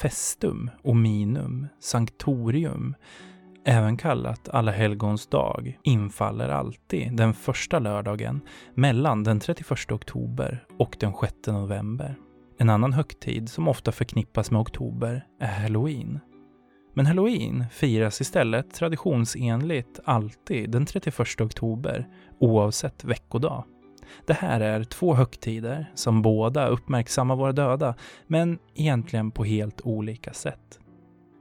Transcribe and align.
festum, 0.00 0.70
ominum, 0.82 1.66
sanctorium, 1.80 2.94
även 3.64 3.96
kallat 3.96 4.48
Alla 4.48 4.72
helgons 4.72 5.26
dag, 5.26 5.78
infaller 5.82 6.48
alltid 6.48 7.16
den 7.16 7.34
första 7.34 7.78
lördagen 7.78 8.40
mellan 8.74 9.24
den 9.24 9.40
31 9.40 9.92
oktober 9.92 10.64
och 10.78 10.96
den 11.00 11.12
6 11.20 11.34
november. 11.46 12.16
En 12.58 12.70
annan 12.70 12.92
högtid 12.92 13.48
som 13.48 13.68
ofta 13.68 13.92
förknippas 13.92 14.50
med 14.50 14.60
oktober 14.60 15.26
är 15.40 15.60
halloween. 15.60 16.20
Men 16.94 17.06
halloween 17.06 17.64
firas 17.70 18.20
istället 18.20 18.74
traditionsenligt 18.74 20.00
alltid 20.04 20.70
den 20.70 20.86
31 20.86 21.40
oktober, 21.40 22.08
oavsett 22.38 23.04
veckodag. 23.04 23.64
Det 24.26 24.32
här 24.32 24.60
är 24.60 24.84
två 24.84 25.14
högtider 25.14 25.92
som 25.94 26.22
båda 26.22 26.66
uppmärksammar 26.66 27.36
våra 27.36 27.52
döda, 27.52 27.94
men 28.26 28.58
egentligen 28.74 29.30
på 29.30 29.44
helt 29.44 29.80
olika 29.80 30.32
sätt. 30.32 30.78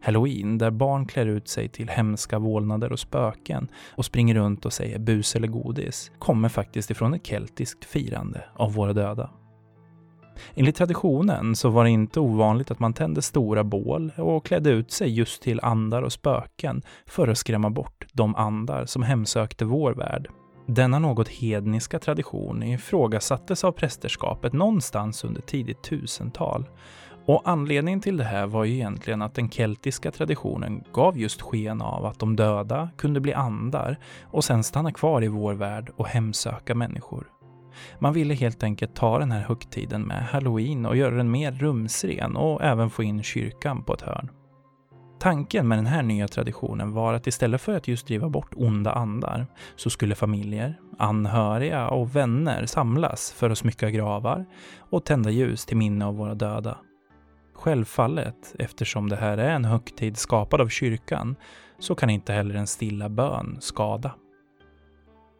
Halloween, 0.01 0.57
där 0.57 0.71
barn 0.71 1.05
klär 1.05 1.25
ut 1.25 1.47
sig 1.47 1.69
till 1.69 1.89
hemska 1.89 2.39
vålnader 2.39 2.91
och 2.91 2.99
spöken 2.99 3.67
och 3.95 4.05
springer 4.05 4.35
runt 4.35 4.65
och 4.65 4.73
säger 4.73 4.99
bus 4.99 5.35
eller 5.35 5.47
godis, 5.47 6.11
kommer 6.19 6.49
faktiskt 6.49 6.91
ifrån 6.91 7.13
ett 7.13 7.27
keltiskt 7.27 7.85
firande 7.85 8.43
av 8.55 8.73
våra 8.73 8.93
döda. 8.93 9.29
Enligt 10.55 10.75
traditionen 10.75 11.55
så 11.55 11.69
var 11.69 11.83
det 11.83 11.89
inte 11.89 12.19
ovanligt 12.19 12.71
att 12.71 12.79
man 12.79 12.93
tände 12.93 13.21
stora 13.21 13.63
bål 13.63 14.11
och 14.17 14.45
klädde 14.45 14.69
ut 14.69 14.91
sig 14.91 15.09
just 15.09 15.41
till 15.41 15.59
andar 15.63 16.01
och 16.01 16.13
spöken 16.13 16.81
för 17.05 17.27
att 17.27 17.37
skrämma 17.37 17.69
bort 17.69 18.05
de 18.13 18.35
andar 18.35 18.85
som 18.85 19.03
hemsökte 19.03 19.65
vår 19.65 19.93
värld. 19.93 20.29
Denna 20.71 20.99
något 20.99 21.27
hedniska 21.27 21.99
tradition 21.99 22.63
ifrågasattes 22.63 23.63
av 23.63 23.71
prästerskapet 23.71 24.53
någonstans 24.53 25.23
under 25.23 25.41
tidigt 25.41 25.83
tusental. 25.83 26.69
Och 27.25 27.41
anledningen 27.45 28.01
till 28.01 28.17
det 28.17 28.23
här 28.23 28.47
var 28.47 28.63
ju 28.63 28.73
egentligen 28.73 29.21
att 29.21 29.33
den 29.33 29.49
keltiska 29.49 30.11
traditionen 30.11 30.83
gav 30.93 31.17
just 31.17 31.41
sken 31.41 31.81
av 31.81 32.05
att 32.05 32.19
de 32.19 32.35
döda 32.35 32.89
kunde 32.97 33.19
bli 33.19 33.33
andar 33.33 33.99
och 34.23 34.43
sen 34.43 34.63
stanna 34.63 34.91
kvar 34.91 35.23
i 35.23 35.27
vår 35.27 35.53
värld 35.53 35.91
och 35.95 36.07
hemsöka 36.07 36.75
människor. 36.75 37.27
Man 37.99 38.13
ville 38.13 38.33
helt 38.33 38.63
enkelt 38.63 38.95
ta 38.95 39.19
den 39.19 39.31
här 39.31 39.41
högtiden 39.41 40.01
med 40.01 40.23
halloween 40.25 40.85
och 40.85 40.97
göra 40.97 41.15
den 41.15 41.31
mer 41.31 41.51
rumsren 41.51 42.35
och 42.35 42.63
även 42.63 42.89
få 42.89 43.03
in 43.03 43.23
kyrkan 43.23 43.83
på 43.83 43.93
ett 43.93 44.01
hörn. 44.01 44.29
Tanken 45.19 45.67
med 45.67 45.77
den 45.77 45.85
här 45.85 46.03
nya 46.03 46.27
traditionen 46.27 46.91
var 46.91 47.13
att 47.13 47.27
istället 47.27 47.61
för 47.61 47.73
att 47.73 47.87
just 47.87 48.07
driva 48.07 48.29
bort 48.29 48.53
onda 48.55 48.91
andar 48.91 49.47
så 49.75 49.89
skulle 49.89 50.15
familjer, 50.15 50.79
anhöriga 50.97 51.87
och 51.89 52.15
vänner 52.15 52.65
samlas 52.65 53.31
för 53.31 53.49
att 53.49 53.57
smycka 53.57 53.89
gravar 53.89 54.45
och 54.79 55.05
tända 55.05 55.29
ljus 55.29 55.65
till 55.65 55.77
minne 55.77 56.05
av 56.05 56.15
våra 56.15 56.35
döda. 56.35 56.77
Självfallet, 57.53 58.55
eftersom 58.59 59.09
det 59.09 59.15
här 59.15 59.37
är 59.37 59.49
en 59.49 59.65
högtid 59.65 60.17
skapad 60.17 60.61
av 60.61 60.67
kyrkan, 60.67 61.35
så 61.79 61.95
kan 61.95 62.09
inte 62.09 62.33
heller 62.33 62.55
en 62.55 62.67
stilla 62.67 63.09
bön 63.09 63.57
skada. 63.59 64.11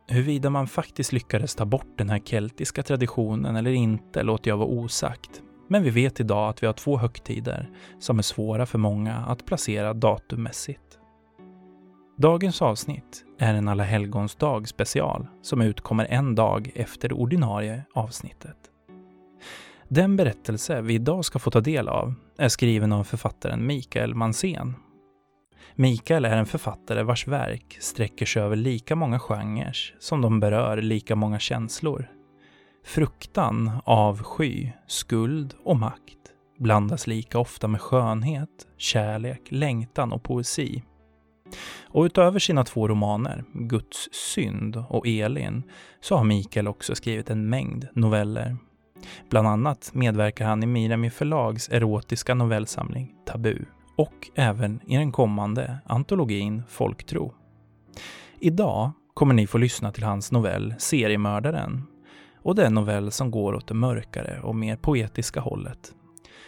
Huruvida 0.08 0.49
man 0.49 0.67
faktiskt 0.67 1.11
lyckades 1.11 1.55
ta 1.55 1.66
bort 1.66 1.97
den 1.97 2.09
här 2.09 2.19
keltiska 2.19 2.83
traditionen 2.83 3.55
eller 3.55 3.71
inte 3.71 4.23
låter 4.23 4.52
jag 4.52 4.58
vara 4.58 4.69
osagt. 4.69 5.41
Men 5.72 5.84
vi 5.84 5.89
vet 5.89 6.20
idag 6.20 6.50
att 6.50 6.64
vi 6.64 6.67
har 6.67 6.73
två 6.73 6.98
högtider 6.98 7.70
som 8.00 8.17
är 8.17 8.23
svåra 8.23 8.66
för 8.66 8.78
många 8.78 9.16
att 9.16 9.45
placera 9.45 9.94
datummässigt. 9.94 10.99
Dagens 12.17 12.61
avsnitt 12.61 13.26
är 13.39 13.54
en 13.54 13.67
Alla 13.67 13.83
helgons 13.83 14.36
dag 14.36 14.67
special 14.67 15.27
som 15.42 15.61
utkommer 15.61 16.05
en 16.05 16.36
dag 16.36 16.71
efter 16.76 17.10
det 17.10 17.16
ordinarie 17.16 17.83
avsnittet. 17.93 18.58
Den 19.88 20.16
berättelse 20.16 20.82
vi 20.82 20.93
idag 20.93 21.26
ska 21.26 21.39
få 21.39 21.52
ta 21.52 21.61
del 21.61 21.88
av 21.88 22.14
är 22.38 22.49
skriven 22.49 22.92
av 22.92 23.04
författaren 23.04 23.66
Mikael 23.66 24.16
Mansén 24.16 24.76
Mikael 25.76 26.26
är 26.26 26.38
en 26.38 26.45
författare 26.45 27.04
vars 27.04 27.27
verk 27.27 27.77
sträcker 27.80 28.26
sig 28.26 28.42
över 28.42 28.55
lika 28.55 28.95
många 28.95 29.20
genrer 29.20 29.95
som 29.99 30.22
de 30.22 30.39
berör 30.39 30.82
lika 30.82 31.16
många 31.16 31.39
känslor. 31.39 32.10
Fruktan, 32.89 33.72
avsky, 33.86 34.72
skuld 34.88 35.54
och 35.64 35.76
makt 35.76 36.17
blandas 36.58 37.08
lika 37.08 37.39
ofta 37.39 37.67
med 37.67 37.82
skönhet, 37.82 38.50
kärlek, 38.77 39.42
längtan 39.50 40.11
och 40.11 40.23
poesi. 40.23 40.83
Och 41.83 42.04
utöver 42.04 42.39
sina 42.39 42.64
två 42.64 42.88
romaner, 42.88 43.44
Guds 43.54 44.10
synd 44.11 44.83
och 44.89 45.08
Elin, 45.08 45.64
så 46.02 46.17
har 46.17 46.23
Mikael 46.23 46.67
också 46.67 46.95
skrivit 46.95 47.30
en 47.30 47.49
mängd 47.49 47.88
noveller. 47.94 48.58
Bland 49.30 49.48
annat 49.48 49.92
medverkar 49.94 50.45
han 50.45 50.64
i 50.64 50.66
Mirami 50.66 51.10
förlags 51.10 51.70
erotiska 51.70 52.33
novellsamling 52.33 53.16
Tabu 53.26 53.66
och 53.98 54.30
även 54.36 54.82
i 54.88 54.98
den 54.98 55.11
kommande 55.11 55.80
antologin 55.86 56.64
Folktro. 56.70 57.33
Idag 58.39 58.92
kommer 59.14 59.33
ni 59.33 59.48
få 59.48 59.58
lyssna 59.58 59.92
till 59.92 60.04
hans 60.04 60.32
novell 60.32 60.76
Seriemördaren. 60.78 61.89
Och 62.42 62.55
det 62.55 62.61
är 62.61 62.67
en 62.67 62.73
novell 62.73 63.11
som 63.11 63.32
går 63.32 63.54
åt 63.54 63.67
det 63.67 63.73
mörkare 63.73 64.39
och 64.44 64.55
mer 64.55 64.76
poetiska 64.76 65.39
hållet. 65.39 65.94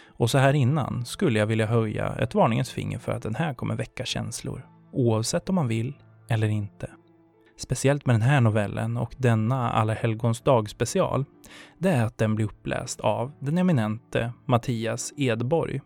Och 0.06 0.30
så 0.30 0.38
här 0.38 0.52
innan 0.54 1.04
skulle 1.04 1.38
jag 1.38 1.46
vilja 1.46 1.66
höja 1.66 2.14
ett 2.14 2.34
varningens 2.34 2.70
finger 2.70 2.98
för 2.98 3.12
att 3.12 3.22
den 3.22 3.34
här 3.34 3.54
kommer 3.54 3.76
väcka 3.76 4.04
känslor. 4.04 4.66
Oavsett 4.92 5.48
om 5.48 5.54
man 5.54 5.68
vill 5.68 5.94
eller 6.28 6.48
inte. 6.48 6.90
Speciellt 7.56 8.06
med 8.06 8.14
den 8.14 8.22
här 8.22 8.40
novellen 8.40 8.96
och 8.96 9.14
denna 9.18 9.70
Alla 9.70 9.94
helgons 9.94 10.40
dag 10.40 10.70
special, 10.70 11.24
det 11.78 11.90
är 11.90 12.04
att 12.04 12.18
den 12.18 12.34
blir 12.34 12.46
uppläst 12.46 13.00
av 13.00 13.32
den 13.40 13.58
eminente 13.58 14.32
Mattias 14.46 15.12
Edborg 15.16 15.80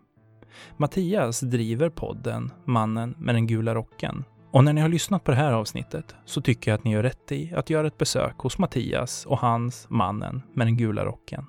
Mattias 0.76 1.40
driver 1.40 1.90
podden 1.90 2.50
Mannen 2.64 3.14
med 3.18 3.34
den 3.34 3.46
gula 3.46 3.74
rocken. 3.74 4.24
Och 4.50 4.64
när 4.64 4.72
ni 4.72 4.80
har 4.80 4.88
lyssnat 4.88 5.24
på 5.24 5.30
det 5.30 5.36
här 5.36 5.52
avsnittet 5.52 6.14
så 6.24 6.40
tycker 6.40 6.70
jag 6.70 6.78
att 6.78 6.84
ni 6.84 6.92
gör 6.92 7.02
rätt 7.02 7.32
i 7.32 7.54
att 7.54 7.70
göra 7.70 7.86
ett 7.86 7.98
besök 7.98 8.38
hos 8.38 8.58
Mattias 8.58 9.26
och 9.26 9.38
hans 9.38 9.86
Mannen 9.90 10.42
med 10.54 10.66
den 10.66 10.76
gula 10.76 11.04
rocken. 11.04 11.46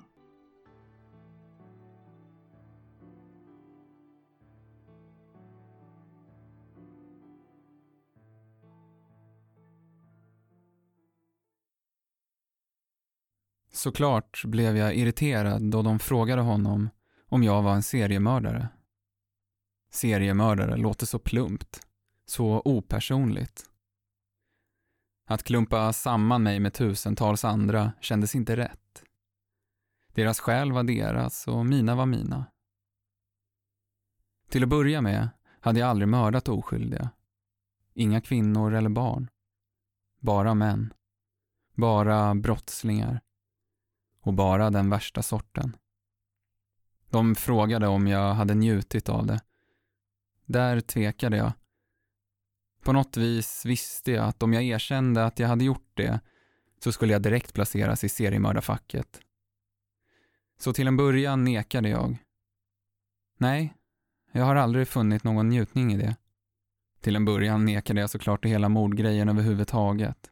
Såklart 13.72 14.44
blev 14.44 14.76
jag 14.76 14.94
irriterad 14.94 15.70
då 15.70 15.82
de 15.82 15.98
frågade 15.98 16.42
honom 16.42 16.88
om 17.28 17.42
jag 17.42 17.62
var 17.62 17.74
en 17.74 17.82
seriemördare. 17.82 18.68
Seriemördare 19.92 20.76
låter 20.76 21.06
så 21.06 21.18
plumpt, 21.18 21.87
så 22.30 22.62
opersonligt. 22.64 23.70
Att 25.24 25.42
klumpa 25.42 25.92
samman 25.92 26.42
mig 26.42 26.60
med 26.60 26.74
tusentals 26.74 27.44
andra 27.44 27.92
kändes 28.00 28.34
inte 28.34 28.56
rätt. 28.56 29.02
Deras 30.14 30.40
själ 30.40 30.72
var 30.72 30.82
deras 30.82 31.48
och 31.48 31.66
mina 31.66 31.94
var 31.94 32.06
mina. 32.06 32.46
Till 34.48 34.62
att 34.62 34.68
börja 34.68 35.00
med 35.00 35.28
hade 35.60 35.80
jag 35.80 35.88
aldrig 35.88 36.08
mördat 36.08 36.48
oskyldiga. 36.48 37.10
Inga 37.94 38.20
kvinnor 38.20 38.74
eller 38.74 38.90
barn. 38.90 39.30
Bara 40.20 40.54
män. 40.54 40.94
Bara 41.74 42.34
brottslingar. 42.34 43.20
Och 44.20 44.34
bara 44.34 44.70
den 44.70 44.90
värsta 44.90 45.22
sorten. 45.22 45.76
De 47.10 47.34
frågade 47.34 47.88
om 47.88 48.06
jag 48.06 48.34
hade 48.34 48.54
njutit 48.54 49.08
av 49.08 49.26
det 49.26 49.40
där 50.44 50.80
tvekade 50.80 51.36
jag. 51.36 51.52
På 52.82 52.92
något 52.92 53.16
vis 53.16 53.64
visste 53.66 54.12
jag 54.12 54.24
att 54.24 54.42
om 54.42 54.52
jag 54.52 54.62
erkände 54.62 55.24
att 55.24 55.38
jag 55.38 55.48
hade 55.48 55.64
gjort 55.64 55.90
det 55.94 56.20
så 56.84 56.92
skulle 56.92 57.12
jag 57.12 57.22
direkt 57.22 57.54
placeras 57.54 58.04
i 58.04 58.08
seriemördarfacket. 58.08 59.20
Så 60.58 60.72
till 60.72 60.86
en 60.86 60.96
början 60.96 61.44
nekade 61.44 61.88
jag. 61.88 62.16
Nej, 63.38 63.74
jag 64.32 64.44
har 64.44 64.56
aldrig 64.56 64.88
funnit 64.88 65.24
någon 65.24 65.48
njutning 65.48 65.92
i 65.92 65.96
det. 65.96 66.16
Till 67.00 67.16
en 67.16 67.24
början 67.24 67.64
nekade 67.64 68.00
jag 68.00 68.10
såklart 68.10 68.42
till 68.42 68.50
hela 68.50 68.68
mordgrejen 68.68 69.28
överhuvudtaget. 69.28 70.30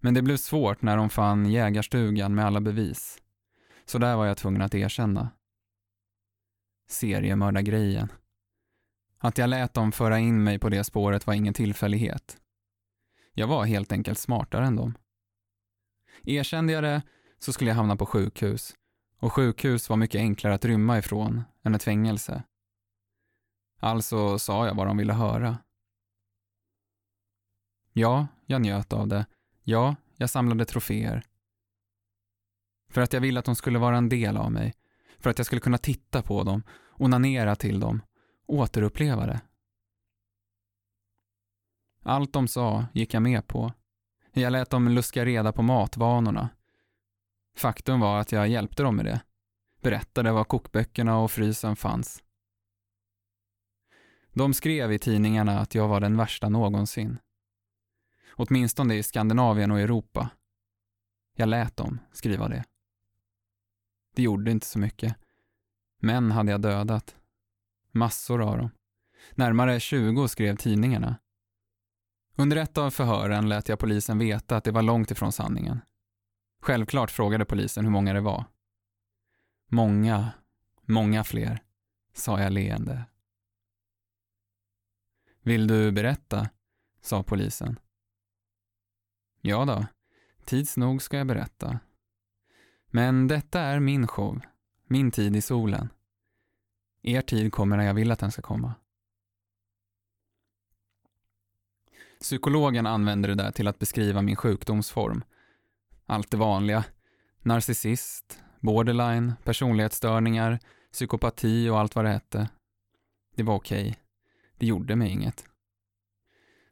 Men 0.00 0.14
det 0.14 0.22
blev 0.22 0.36
svårt 0.36 0.82
när 0.82 0.96
de 0.96 1.10
fann 1.10 1.46
jägarstugan 1.46 2.34
med 2.34 2.46
alla 2.46 2.60
bevis. 2.60 3.18
Så 3.84 3.98
där 3.98 4.16
var 4.16 4.26
jag 4.26 4.36
tvungen 4.36 4.62
att 4.62 4.74
erkänna. 4.74 5.30
Seriemördargrejen. 6.88 8.12
Att 9.18 9.38
jag 9.38 9.50
lät 9.50 9.74
dem 9.74 9.92
föra 9.92 10.18
in 10.18 10.44
mig 10.44 10.58
på 10.58 10.68
det 10.68 10.84
spåret 10.84 11.26
var 11.26 11.34
ingen 11.34 11.54
tillfällighet. 11.54 12.40
Jag 13.32 13.46
var 13.46 13.64
helt 13.64 13.92
enkelt 13.92 14.18
smartare 14.18 14.66
än 14.66 14.76
dem. 14.76 14.98
Erkände 16.22 16.72
jag 16.72 16.84
det 16.84 17.02
så 17.38 17.52
skulle 17.52 17.70
jag 17.70 17.76
hamna 17.76 17.96
på 17.96 18.06
sjukhus 18.06 18.74
och 19.18 19.32
sjukhus 19.32 19.88
var 19.88 19.96
mycket 19.96 20.18
enklare 20.18 20.54
att 20.54 20.64
rymma 20.64 20.98
ifrån 20.98 21.42
än 21.62 21.74
ett 21.74 21.82
fängelse. 21.82 22.42
Alltså 23.80 24.38
sa 24.38 24.66
jag 24.66 24.74
vad 24.74 24.86
de 24.86 24.96
ville 24.96 25.12
höra. 25.12 25.58
Ja, 27.92 28.26
jag 28.46 28.62
njöt 28.62 28.92
av 28.92 29.08
det. 29.08 29.26
Ja, 29.62 29.96
jag 30.16 30.30
samlade 30.30 30.64
troféer. 30.64 31.22
För 32.90 33.00
att 33.00 33.12
jag 33.12 33.20
ville 33.20 33.38
att 33.38 33.44
de 33.44 33.56
skulle 33.56 33.78
vara 33.78 33.96
en 33.96 34.08
del 34.08 34.36
av 34.36 34.52
mig. 34.52 34.74
för 35.18 35.30
att 35.30 35.38
jag 35.38 35.46
skulle 35.46 35.60
kunna 35.60 35.78
titta 35.78 36.22
på 36.22 36.42
dem, 36.42 36.62
onanera 36.98 37.56
till 37.56 37.80
dem, 37.80 38.02
återuppleva 38.46 39.26
det. 39.26 39.40
Allt 42.02 42.32
de 42.32 42.48
sa 42.48 42.86
gick 42.92 43.14
jag 43.14 43.22
med 43.22 43.46
på. 43.46 43.72
Jag 44.32 44.52
lät 44.52 44.70
dem 44.70 44.88
luska 44.88 45.24
reda 45.24 45.52
på 45.52 45.62
matvanorna. 45.62 46.48
Faktum 47.56 48.00
var 48.00 48.20
att 48.20 48.32
jag 48.32 48.48
hjälpte 48.48 48.82
dem 48.82 48.96
med 48.96 49.04
det. 49.04 49.20
Berättade 49.80 50.32
var 50.32 50.44
kokböckerna 50.44 51.18
och 51.18 51.30
frysen 51.30 51.76
fanns. 51.76 52.22
De 54.32 54.54
skrev 54.54 54.92
i 54.92 54.98
tidningarna 54.98 55.60
att 55.60 55.74
jag 55.74 55.88
var 55.88 56.00
den 56.00 56.16
värsta 56.16 56.48
någonsin. 56.48 57.18
Åtminstone 58.32 58.94
i 58.94 59.02
Skandinavien 59.02 59.70
och 59.70 59.80
Europa. 59.80 60.30
Jag 61.36 61.48
lät 61.48 61.76
dem 61.76 61.98
skriva 62.12 62.48
det. 62.48 62.64
Det 64.14 64.22
gjorde 64.22 64.50
inte 64.50 64.66
så 64.66 64.78
mycket. 64.78 65.16
Män 65.98 66.30
hade 66.30 66.50
jag 66.50 66.60
dödat. 66.60 67.16
Massor 67.96 68.42
av 68.42 68.58
dem. 68.58 68.70
Närmare 69.34 69.80
20 69.80 70.28
skrev 70.28 70.56
tidningarna. 70.56 71.18
Under 72.36 72.56
ett 72.56 72.78
av 72.78 72.90
förhören 72.90 73.48
lät 73.48 73.68
jag 73.68 73.78
polisen 73.78 74.18
veta 74.18 74.56
att 74.56 74.64
det 74.64 74.70
var 74.70 74.82
långt 74.82 75.10
ifrån 75.10 75.32
sanningen. 75.32 75.80
Självklart 76.62 77.10
frågade 77.10 77.44
polisen 77.44 77.84
hur 77.84 77.92
många 77.92 78.12
det 78.12 78.20
var. 78.20 78.44
Många, 79.68 80.32
många 80.82 81.24
fler, 81.24 81.62
sa 82.14 82.40
jag 82.40 82.52
leende. 82.52 83.04
Vill 85.42 85.66
du 85.66 85.92
berätta? 85.92 86.48
sa 87.00 87.22
polisen. 87.22 87.78
Ja 89.40 89.64
då, 89.64 89.86
tids 90.44 90.76
nog 90.76 91.02
ska 91.02 91.18
jag 91.18 91.26
berätta. 91.26 91.80
Men 92.86 93.28
detta 93.28 93.60
är 93.60 93.80
min 93.80 94.06
show, 94.06 94.40
min 94.86 95.10
tid 95.10 95.36
i 95.36 95.40
solen. 95.40 95.88
Er 97.06 97.20
tid 97.20 97.52
kommer 97.52 97.76
när 97.76 97.84
jag 97.84 97.94
vill 97.94 98.10
att 98.10 98.18
den 98.18 98.32
ska 98.32 98.42
komma. 98.42 98.74
Psykologen 102.20 102.86
använder 102.86 103.28
det 103.28 103.34
där 103.34 103.50
till 103.50 103.68
att 103.68 103.78
beskriva 103.78 104.22
min 104.22 104.36
sjukdomsform. 104.36 105.24
Allt 106.06 106.30
det 106.30 106.36
vanliga. 106.36 106.84
Narcissist, 107.42 108.42
borderline, 108.60 109.34
personlighetsstörningar, 109.44 110.58
psykopati 110.92 111.68
och 111.68 111.78
allt 111.78 111.94
vad 111.94 112.04
det 112.04 112.10
hette. 112.10 112.48
Det 113.34 113.42
var 113.42 113.54
okej. 113.54 113.80
Okay. 113.80 113.94
Det 114.58 114.66
gjorde 114.66 114.96
mig 114.96 115.10
inget. 115.10 115.44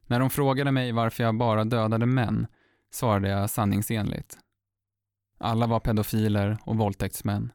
När 0.07 0.21
de 0.21 0.31
frågade 0.31 0.73
mig 0.73 0.93
varför 0.93 1.25
jag 1.25 1.35
bara 1.35 1.65
dödade 1.65 2.07
män 2.07 2.47
svarade 2.91 3.29
jag 3.29 3.51
sanningsenligt. 3.51 4.39
Alla 5.39 5.67
var 5.67 5.81
pedofiler 5.81 6.59
och 6.65 6.77
våldtäktsmän. 6.77 7.53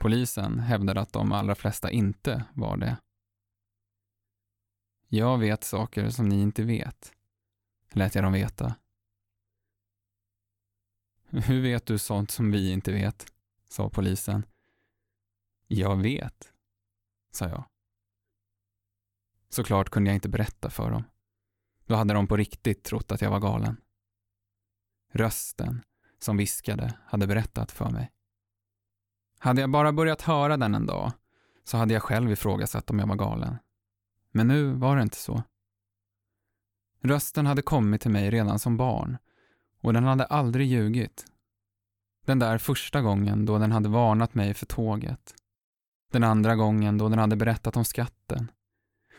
Polisen 0.00 0.58
hävdade 0.58 1.00
att 1.00 1.12
de 1.12 1.32
allra 1.32 1.54
flesta 1.54 1.90
inte 1.90 2.44
var 2.54 2.76
det. 2.76 2.96
Jag 5.08 5.38
vet 5.38 5.64
saker 5.64 6.10
som 6.10 6.28
ni 6.28 6.42
inte 6.42 6.64
vet, 6.64 7.12
lät 7.90 8.14
jag 8.14 8.24
dem 8.24 8.32
veta. 8.32 8.74
Hur 11.30 11.62
vet 11.62 11.86
du 11.86 11.98
sånt 11.98 12.30
som 12.30 12.50
vi 12.50 12.72
inte 12.72 12.92
vet? 12.92 13.32
sa 13.68 13.90
polisen. 13.90 14.46
Jag 15.66 15.96
vet, 15.96 16.52
sa 17.30 17.48
jag. 17.48 17.64
Såklart 19.48 19.90
kunde 19.90 20.10
jag 20.10 20.16
inte 20.16 20.28
berätta 20.28 20.70
för 20.70 20.90
dem. 20.90 21.04
Då 21.86 21.94
hade 21.94 22.14
de 22.14 22.26
på 22.26 22.36
riktigt 22.36 22.84
trott 22.84 23.12
att 23.12 23.20
jag 23.20 23.30
var 23.30 23.40
galen. 23.40 23.76
Rösten 25.12 25.82
som 26.18 26.36
viskade 26.36 26.98
hade 27.04 27.26
berättat 27.26 27.72
för 27.72 27.90
mig. 27.90 28.10
Hade 29.42 29.60
jag 29.60 29.70
bara 29.70 29.92
börjat 29.92 30.22
höra 30.22 30.56
den 30.56 30.74
en 30.74 30.86
dag 30.86 31.12
så 31.64 31.76
hade 31.76 31.94
jag 31.94 32.02
själv 32.02 32.32
ifrågasatt 32.32 32.90
om 32.90 32.98
jag 32.98 33.06
var 33.06 33.16
galen. 33.16 33.56
Men 34.32 34.48
nu 34.48 34.72
var 34.72 34.96
det 34.96 35.02
inte 35.02 35.16
så. 35.16 35.42
Rösten 37.02 37.46
hade 37.46 37.62
kommit 37.62 38.00
till 38.00 38.10
mig 38.10 38.30
redan 38.30 38.58
som 38.58 38.76
barn 38.76 39.18
och 39.80 39.92
den 39.92 40.04
hade 40.04 40.24
aldrig 40.24 40.66
ljugit. 40.66 41.24
Den 42.26 42.38
där 42.38 42.58
första 42.58 43.00
gången 43.00 43.46
då 43.46 43.58
den 43.58 43.72
hade 43.72 43.88
varnat 43.88 44.34
mig 44.34 44.54
för 44.54 44.66
tåget. 44.66 45.34
Den 46.12 46.24
andra 46.24 46.56
gången 46.56 46.98
då 46.98 47.08
den 47.08 47.18
hade 47.18 47.36
berättat 47.36 47.76
om 47.76 47.84
skatten. 47.84 48.50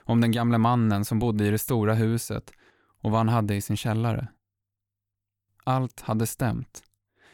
Om 0.03 0.21
den 0.21 0.31
gamle 0.31 0.57
mannen 0.57 1.05
som 1.05 1.19
bodde 1.19 1.45
i 1.45 1.51
det 1.51 1.59
stora 1.59 1.93
huset 1.93 2.51
och 3.01 3.11
vad 3.11 3.19
han 3.19 3.29
hade 3.29 3.55
i 3.55 3.61
sin 3.61 3.77
källare. 3.77 4.27
Allt 5.63 6.01
hade 6.01 6.27
stämt. 6.27 6.83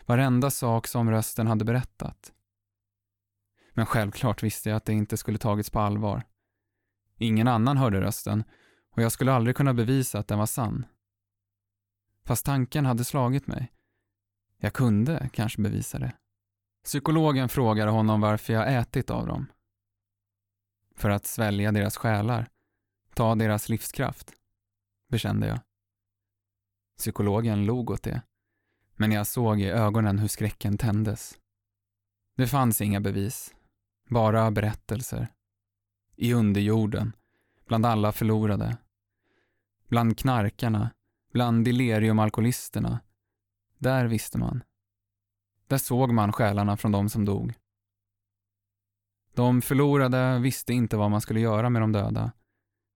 Varenda 0.06 0.52
sak 0.52 0.88
som 0.88 1.12
rösten 1.12 1.48
hade 1.48 1.66
berättat. 1.66 2.34
Men 3.78 3.86
självklart 3.86 4.44
visste 4.44 4.70
jag 4.70 4.78
att 4.78 4.86
det 4.86 4.94
inte 4.94 5.18
skulle 5.18 5.38
tagits 5.38 5.70
på 5.70 5.80
allvar. 5.80 6.24
Ingen 7.18 7.48
annan 7.48 7.78
hörde 7.78 8.02
rösten 8.02 8.44
och 8.92 9.02
jag 9.02 9.12
skulle 9.12 9.34
aldrig 9.34 9.56
kunna 9.56 9.74
bevisa 9.74 10.20
att 10.20 10.28
den 10.28 10.40
var 10.40 10.46
sann. 10.46 10.86
Fast 12.26 12.46
tanken 12.46 12.86
hade 12.86 13.04
slagit 13.04 13.48
mig. 13.48 13.74
Jag 14.58 14.74
kunde 14.74 15.30
kanske 15.34 15.62
bevisa 15.62 16.00
det. 16.00 16.14
Psykologen 16.84 17.50
frågade 17.50 17.92
honom 17.92 18.22
varför 18.22 18.54
jag 18.54 18.74
ätit 18.74 19.10
av 19.10 19.28
dem. 19.28 19.52
För 20.96 21.10
att 21.10 21.26
svälja 21.26 21.72
deras 21.72 21.98
själar, 21.98 22.48
ta 23.14 23.36
deras 23.36 23.70
livskraft, 23.70 24.32
bekände 25.10 25.48
jag. 25.48 25.60
Psykologen 26.98 27.66
log 27.66 27.90
åt 27.90 28.04
det, 28.04 28.22
men 28.96 29.12
jag 29.12 29.28
såg 29.28 29.62
i 29.62 29.70
ögonen 29.70 30.20
hur 30.20 30.28
skräcken 30.28 30.78
tändes. 30.78 31.38
Det 32.36 32.48
fanns 32.48 32.82
inga 32.82 33.02
bevis, 33.02 33.54
bara 34.08 34.52
berättelser. 34.52 35.28
I 36.16 36.34
underjorden, 36.34 37.16
bland 37.68 37.86
alla 37.86 38.12
förlorade. 38.12 38.78
Bland 39.88 40.18
knarkarna, 40.18 40.92
bland 41.34 41.66
deliriumalkoholisterna. 41.66 43.00
Där 43.78 44.06
visste 44.06 44.38
man. 44.38 44.64
Där 45.68 45.78
såg 45.78 46.14
man 46.14 46.34
själarna 46.34 46.78
från 46.78 46.92
de 46.92 47.10
som 47.10 47.26
dog. 47.26 47.54
De 49.34 49.62
förlorade 49.62 50.40
visste 50.40 50.74
inte 50.74 50.98
vad 50.98 51.12
man 51.12 51.22
skulle 51.22 51.40
göra 51.40 51.70
med 51.70 51.82
de 51.82 51.92
döda, 51.92 52.32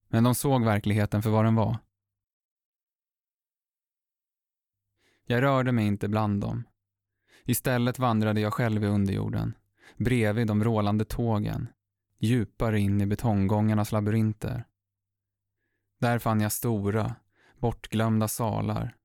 men 0.07 0.23
de 0.23 0.35
såg 0.35 0.65
verkligheten 0.65 1.21
för 1.21 1.29
vad 1.29 1.45
den 1.45 1.55
var. 1.55 1.77
Jag 5.25 5.41
rörde 5.41 5.71
mig 5.71 5.87
inte 5.87 6.07
bland 6.07 6.41
dem. 6.41 6.67
Istället 7.43 7.99
vandrade 7.99 8.41
jag 8.41 8.53
själv 8.53 8.83
i 8.83 8.87
underjorden, 8.87 9.53
bredvid 9.97 10.47
de 10.47 10.63
rålande 10.63 11.05
tågen, 11.05 11.67
djupare 12.19 12.79
in 12.79 13.01
i 13.01 13.05
betonggångarnas 13.05 13.91
labyrinter. 13.91 14.65
Där 15.99 16.19
fann 16.19 16.41
jag 16.41 16.51
stora, 16.51 17.15
bortglömda 17.59 18.27
salar. 18.27 18.95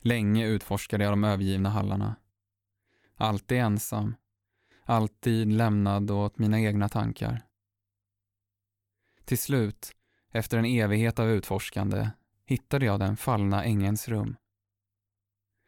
Länge 0.00 0.46
utforskade 0.46 1.04
jag 1.04 1.12
de 1.12 1.24
övergivna 1.24 1.70
hallarna. 1.70 2.16
Alltid 3.16 3.58
ensam, 3.58 4.16
alltid 4.84 5.52
lämnad 5.52 6.10
åt 6.10 6.38
mina 6.38 6.60
egna 6.60 6.88
tankar. 6.88 7.42
Till 9.24 9.38
slut, 9.38 9.92
efter 10.30 10.58
en 10.58 10.64
evighet 10.64 11.18
av 11.18 11.28
utforskande, 11.28 12.10
hittade 12.44 12.86
jag 12.86 13.00
den 13.00 13.16
fallna 13.16 13.64
ängens 13.64 14.08
rum. 14.08 14.36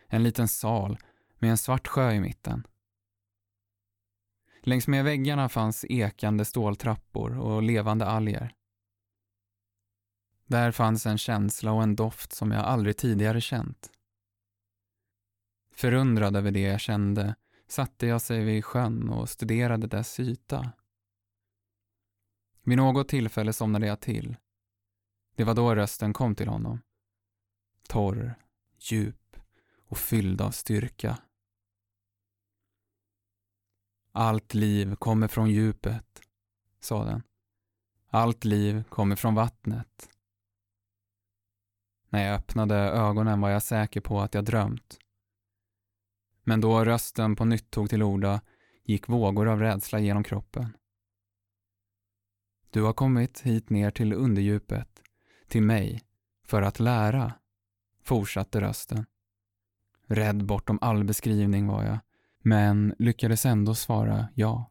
En 0.09 0.23
liten 0.23 0.49
sal 0.49 0.99
med 1.39 1.51
en 1.51 1.59
svart 1.59 1.89
sjö 1.89 2.13
i 2.13 2.21
mitten. 2.21 2.67
Längs 4.67 4.89
med 4.89 5.05
väggarna 5.05 5.49
fanns 5.49 5.85
ekande 5.89 6.45
ståltrappor 6.45 7.39
och 7.39 7.63
levande 7.63 8.07
alger. 8.07 8.55
Där 10.47 10.73
fanns 10.73 11.07
en 11.07 11.19
känsla 11.19 11.73
och 11.73 11.83
en 11.83 11.97
doft 11.97 12.33
som 12.33 12.51
jag 12.51 12.65
aldrig 12.65 12.97
tidigare 12.97 13.41
känt. 13.41 13.91
Förundrad 15.73 16.37
över 16.37 16.51
det 16.51 16.61
jag 16.61 16.81
kände 16.81 17.35
satte 17.67 18.07
jag 18.07 18.23
sig 18.23 18.45
vid 18.45 18.65
sjön 18.65 19.09
och 19.09 19.29
studerade 19.29 19.87
dess 19.87 20.21
yta. 20.21 20.73
Vid 22.63 22.77
något 22.77 23.09
tillfälle 23.09 23.53
somnade 23.53 23.87
jag 23.87 24.01
till. 24.01 24.37
Det 25.37 25.45
var 25.45 25.55
då 25.55 25.75
rösten 25.75 26.13
kom 26.13 26.35
till 26.35 26.49
honom. 26.49 26.81
Torr, 27.89 28.35
djup 28.79 29.37
och 29.89 29.99
fylld 29.99 30.41
av 30.41 30.51
styrka. 30.51 31.19
Allt 34.17 34.55
liv 34.55 34.97
kommer 34.97 35.29
från 35.29 35.51
djupet, 35.51 36.21
sa 36.81 37.05
den. 37.05 37.23
Allt 38.09 38.45
liv 38.45 38.85
kommer 38.89 39.17
från 39.17 39.35
vattnet. 39.35 40.09
När 42.09 42.27
jag 42.27 42.35
öppnade 42.35 42.75
ögonen 42.77 43.41
var 43.41 43.51
jag 43.51 43.63
säker 43.63 44.01
på 44.01 44.21
att 44.21 44.35
jag 44.35 44.45
drömt. 44.45 44.99
Men 46.43 46.61
då 46.61 46.85
rösten 46.85 47.37
på 47.37 47.45
nytt 47.45 47.71
tog 47.71 47.91
till 47.91 48.03
orda 48.03 48.41
gick 48.85 49.09
vågor 49.09 49.49
av 49.49 49.61
rädsla 49.61 49.99
genom 49.99 50.25
kroppen. 50.25 50.77
Du 52.71 52.83
har 52.83 52.93
kommit 52.93 53.41
hit 53.41 53.71
ner 53.71 53.91
till 53.91 54.13
underdjupet, 54.13 55.03
till 55.49 55.63
mig, 55.63 56.03
för 56.45 56.63
att 56.63 56.81
lära, 56.81 57.33
fortsatte 58.03 58.61
rösten. 58.61 59.07
Rädd 60.07 60.45
bortom 60.45 60.79
all 60.81 61.05
beskrivning 61.05 61.67
var 61.67 61.85
jag, 61.85 61.99
men 62.47 62.95
lyckades 62.99 63.47
ändå 63.47 63.75
svara 63.75 64.29
ja. 64.35 64.71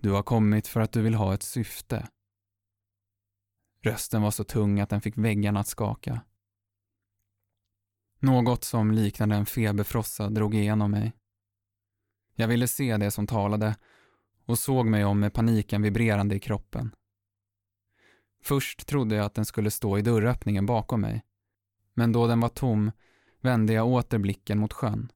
Du 0.00 0.10
har 0.10 0.22
kommit 0.22 0.66
för 0.66 0.80
att 0.80 0.92
du 0.92 1.02
vill 1.02 1.14
ha 1.14 1.34
ett 1.34 1.42
syfte. 1.42 2.08
Rösten 3.82 4.22
var 4.22 4.30
så 4.30 4.44
tung 4.44 4.80
att 4.80 4.90
den 4.90 5.00
fick 5.00 5.18
väggarna 5.18 5.60
att 5.60 5.68
skaka. 5.68 6.20
Något 8.18 8.64
som 8.64 8.90
liknade 8.90 9.34
en 9.34 9.46
feberfrossa 9.46 10.30
drog 10.30 10.54
igenom 10.54 10.90
mig. 10.90 11.12
Jag 12.34 12.48
ville 12.48 12.68
se 12.68 12.96
det 12.96 13.10
som 13.10 13.26
talade 13.26 13.76
och 14.44 14.58
såg 14.58 14.86
mig 14.86 15.04
om 15.04 15.20
med 15.20 15.34
paniken 15.34 15.82
vibrerande 15.82 16.34
i 16.34 16.40
kroppen. 16.40 16.94
Först 18.42 18.86
trodde 18.86 19.14
jag 19.14 19.26
att 19.26 19.34
den 19.34 19.44
skulle 19.44 19.70
stå 19.70 19.98
i 19.98 20.02
dörröppningen 20.02 20.66
bakom 20.66 21.00
mig, 21.00 21.24
men 21.94 22.12
då 22.12 22.26
den 22.26 22.40
var 22.40 22.48
tom 22.48 22.92
vände 23.40 23.72
jag 23.72 23.88
åter 23.88 24.18
blicken 24.18 24.58
mot 24.58 24.72
sjön. 24.72 25.12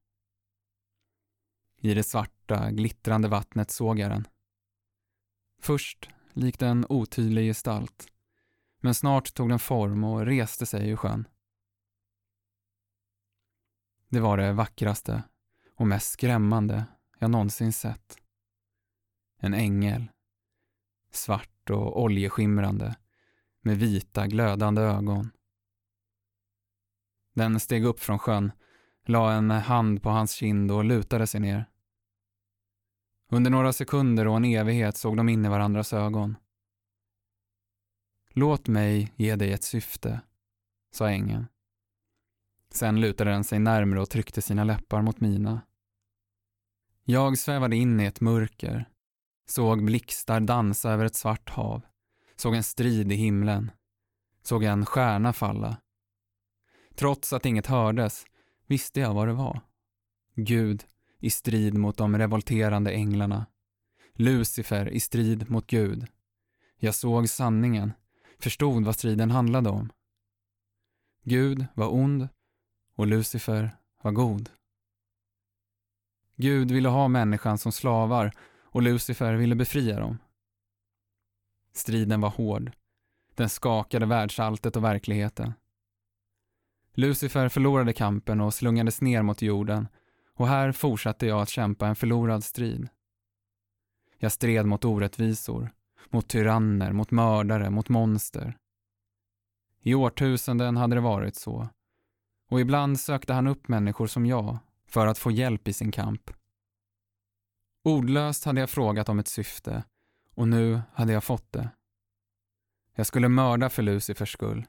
I 1.80 1.94
det 1.94 2.02
svarta, 2.02 2.70
glittrande 2.70 3.28
vattnet 3.28 3.70
såg 3.70 3.98
jag 3.98 4.10
den. 4.10 4.28
Först 5.60 6.08
likt 6.32 6.62
en 6.62 6.86
otydlig 6.88 7.50
gestalt, 7.50 8.08
men 8.80 8.94
snart 8.94 9.34
tog 9.34 9.48
den 9.48 9.58
form 9.58 10.04
och 10.04 10.26
reste 10.26 10.66
sig 10.66 10.88
ur 10.88 10.96
sjön. 10.96 11.28
Det 14.08 14.20
var 14.20 14.36
det 14.36 14.52
vackraste 14.52 15.22
och 15.74 15.86
mest 15.86 16.12
skrämmande 16.12 16.84
jag 17.18 17.30
någonsin 17.30 17.72
sett. 17.72 18.16
En 19.40 19.54
ängel, 19.54 20.10
svart 21.10 21.70
och 21.70 22.02
oljeskimrande, 22.02 22.96
med 23.60 23.78
vita 23.78 24.26
glödande 24.26 24.82
ögon. 24.82 25.30
Den 27.34 27.60
steg 27.60 27.84
upp 27.84 28.00
från 28.00 28.18
sjön, 28.18 28.52
la 29.08 29.32
en 29.32 29.50
hand 29.50 30.02
på 30.02 30.10
hans 30.10 30.32
kind 30.32 30.70
och 30.70 30.84
lutade 30.84 31.26
sig 31.26 31.40
ner. 31.40 31.64
Under 33.32 33.50
några 33.50 33.72
sekunder 33.72 34.26
och 34.26 34.36
en 34.36 34.44
evighet 34.44 34.96
såg 34.96 35.16
de 35.16 35.28
in 35.28 35.44
i 35.44 35.48
varandras 35.48 35.92
ögon. 35.92 36.36
Låt 38.30 38.68
mig 38.68 39.12
ge 39.16 39.36
dig 39.36 39.52
ett 39.52 39.64
syfte, 39.64 40.20
sa 40.90 41.10
ängeln. 41.10 41.46
Sen 42.70 43.00
lutade 43.00 43.30
den 43.30 43.44
sig 43.44 43.58
närmre 43.58 44.00
och 44.00 44.10
tryckte 44.10 44.42
sina 44.42 44.64
läppar 44.64 45.02
mot 45.02 45.20
mina. 45.20 45.60
Jag 47.04 47.38
svävade 47.38 47.76
in 47.76 48.00
i 48.00 48.04
ett 48.04 48.20
mörker, 48.20 48.88
såg 49.46 49.84
blixtar 49.84 50.40
dansa 50.40 50.90
över 50.90 51.04
ett 51.04 51.16
svart 51.16 51.50
hav, 51.50 51.82
såg 52.36 52.54
en 52.54 52.64
strid 52.64 53.12
i 53.12 53.14
himlen, 53.14 53.70
såg 54.42 54.64
en 54.64 54.86
stjärna 54.86 55.32
falla. 55.32 55.76
Trots 56.94 57.32
att 57.32 57.46
inget 57.46 57.66
hördes 57.66 58.24
visste 58.68 59.00
jag 59.00 59.14
vad 59.14 59.28
det 59.28 59.34
var. 59.34 59.60
Gud 60.34 60.84
i 61.18 61.30
strid 61.30 61.74
mot 61.74 61.96
de 61.96 62.18
revolterande 62.18 62.90
änglarna. 62.90 63.46
Lucifer 64.14 64.88
i 64.88 65.00
strid 65.00 65.50
mot 65.50 65.66
Gud. 65.66 66.06
Jag 66.76 66.94
såg 66.94 67.28
sanningen, 67.28 67.92
förstod 68.38 68.84
vad 68.84 68.94
striden 68.94 69.30
handlade 69.30 69.70
om. 69.70 69.92
Gud 71.22 71.66
var 71.74 71.94
ond 71.94 72.28
och 72.94 73.06
Lucifer 73.06 73.76
var 74.02 74.12
god. 74.12 74.50
Gud 76.36 76.70
ville 76.70 76.88
ha 76.88 77.08
människan 77.08 77.58
som 77.58 77.72
slavar 77.72 78.32
och 78.62 78.82
Lucifer 78.82 79.34
ville 79.34 79.54
befria 79.54 80.00
dem. 80.00 80.18
Striden 81.72 82.20
var 82.20 82.30
hård. 82.30 82.72
Den 83.34 83.48
skakade 83.48 84.06
världsalltet 84.06 84.76
och 84.76 84.84
verkligheten. 84.84 85.52
Lucifer 86.98 87.48
förlorade 87.48 87.92
kampen 87.92 88.40
och 88.40 88.54
slungades 88.54 89.00
ner 89.00 89.22
mot 89.22 89.42
jorden 89.42 89.88
och 90.34 90.48
här 90.48 90.72
fortsatte 90.72 91.26
jag 91.26 91.40
att 91.40 91.48
kämpa 91.48 91.86
en 91.86 91.96
förlorad 91.96 92.44
strid. 92.44 92.88
Jag 94.18 94.32
stred 94.32 94.66
mot 94.66 94.84
orättvisor, 94.84 95.70
mot 96.08 96.28
tyranner, 96.28 96.92
mot 96.92 97.10
mördare, 97.10 97.70
mot 97.70 97.88
monster. 97.88 98.56
I 99.82 99.94
årtusenden 99.94 100.76
hade 100.76 100.94
det 100.94 101.00
varit 101.00 101.36
så. 101.36 101.68
Och 102.50 102.60
ibland 102.60 103.00
sökte 103.00 103.32
han 103.32 103.46
upp 103.46 103.68
människor 103.68 104.06
som 104.06 104.26
jag 104.26 104.58
för 104.86 105.06
att 105.06 105.18
få 105.18 105.30
hjälp 105.30 105.68
i 105.68 105.72
sin 105.72 105.92
kamp. 105.92 106.30
Ordlöst 107.84 108.44
hade 108.44 108.60
jag 108.60 108.70
frågat 108.70 109.08
om 109.08 109.18
ett 109.18 109.28
syfte 109.28 109.84
och 110.34 110.48
nu 110.48 110.80
hade 110.92 111.12
jag 111.12 111.24
fått 111.24 111.52
det. 111.52 111.70
Jag 112.94 113.06
skulle 113.06 113.28
mörda 113.28 113.70
för 113.70 113.82
Lucifers 113.82 114.32
skull, 114.32 114.66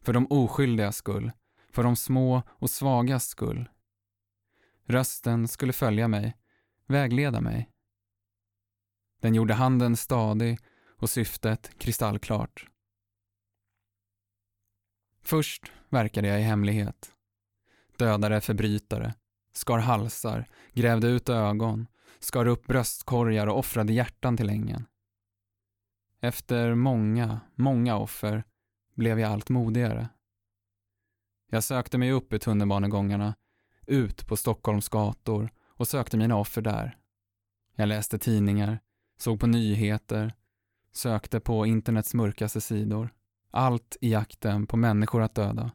för 0.00 0.12
de 0.12 0.26
oskyldigas 0.26 0.96
skull, 0.96 1.32
för 1.70 1.82
de 1.82 1.96
små 1.96 2.42
och 2.48 2.70
svagas 2.70 3.26
skull. 3.26 3.68
Rösten 4.84 5.48
skulle 5.48 5.72
följa 5.72 6.08
mig, 6.08 6.36
vägleda 6.86 7.40
mig. 7.40 7.70
Den 9.20 9.34
gjorde 9.34 9.54
handen 9.54 9.96
stadig 9.96 10.58
och 10.96 11.10
syftet 11.10 11.78
kristallklart. 11.78 12.66
Först 15.22 15.72
verkade 15.88 16.28
jag 16.28 16.40
i 16.40 16.42
hemlighet. 16.42 17.12
Dödade 17.96 18.40
förbrytare, 18.40 19.14
skar 19.52 19.78
halsar, 19.78 20.48
grävde 20.72 21.06
ut 21.06 21.28
ögon, 21.28 21.86
skar 22.18 22.46
upp 22.46 22.66
bröstkorgar 22.66 23.46
och 23.46 23.58
offrade 23.58 23.92
hjärtan 23.92 24.36
till 24.36 24.48
ängen. 24.48 24.86
Efter 26.20 26.74
många, 26.74 27.40
många 27.54 27.96
offer 27.96 28.44
blev 28.94 29.20
jag 29.20 29.32
allt 29.32 29.48
modigare. 29.48 30.08
Jag 31.52 31.64
sökte 31.64 31.98
mig 31.98 32.12
upp 32.12 32.32
i 32.32 32.38
tunnelbanegångarna, 32.38 33.34
ut 33.86 34.26
på 34.26 34.36
Stockholms 34.36 34.88
gator 34.88 35.50
och 35.66 35.88
sökte 35.88 36.16
mina 36.16 36.36
offer 36.36 36.62
där. 36.62 36.98
Jag 37.74 37.86
läste 37.88 38.18
tidningar, 38.18 38.80
såg 39.18 39.40
på 39.40 39.46
nyheter, 39.46 40.34
sökte 40.92 41.40
på 41.40 41.66
internets 41.66 42.14
mörkaste 42.14 42.60
sidor. 42.60 43.14
Allt 43.50 43.96
i 44.00 44.10
jakten 44.10 44.66
på 44.66 44.76
människor 44.76 45.22
att 45.22 45.34
döda. 45.34 45.70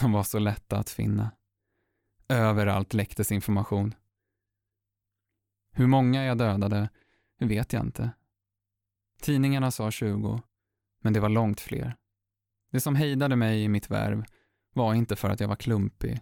De 0.00 0.12
var 0.12 0.22
så 0.22 0.38
lätta 0.38 0.78
att 0.78 0.90
finna. 0.90 1.30
Överallt 2.28 2.94
läcktes 2.94 3.32
information. 3.32 3.94
Hur 5.72 5.86
många 5.86 6.24
jag 6.24 6.38
dödade 6.38 6.88
vet 7.38 7.72
jag 7.72 7.82
inte. 7.82 8.10
Tidningarna 9.20 9.70
sa 9.70 9.90
20, 9.90 10.42
men 11.00 11.12
det 11.12 11.20
var 11.20 11.28
långt 11.28 11.60
fler. 11.60 11.96
Det 12.70 12.80
som 12.80 12.96
hejdade 12.96 13.36
mig 13.36 13.64
i 13.64 13.68
mitt 13.68 13.90
värv 13.90 14.24
var 14.72 14.94
inte 14.94 15.16
för 15.16 15.30
att 15.30 15.40
jag 15.40 15.48
var 15.48 15.56
klumpig. 15.56 16.20